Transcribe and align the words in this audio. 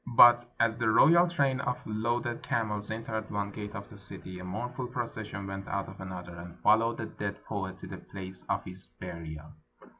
But 0.17 0.51
as 0.59 0.79
the 0.79 0.89
royal 0.89 1.27
train 1.29 1.59
of 1.59 1.77
loaded 1.85 2.41
camels 2.41 2.89
entered 2.89 3.29
one 3.29 3.51
gate 3.51 3.75
of 3.75 3.87
the 3.91 3.99
city, 3.99 4.39
a 4.39 4.43
mournful 4.43 4.87
procession 4.87 5.45
went 5.45 5.67
out 5.67 5.87
of 5.87 6.01
another, 6.01 6.33
and 6.37 6.59
followed 6.61 6.97
the 6.97 7.05
dead 7.05 7.45
poet 7.45 7.77
to 7.81 7.87
the 7.87 7.97
place 7.97 8.43
of 8.49 8.63
his 8.63 8.87
burial. 8.99 9.53